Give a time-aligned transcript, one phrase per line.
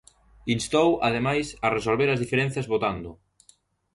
[0.55, 3.09] Instou, ademais, a resolver as diferenzas votando.